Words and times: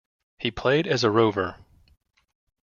He 0.39 0.49
played 0.49 0.87
as 0.87 1.03
a 1.03 1.11
rover. 1.11 1.57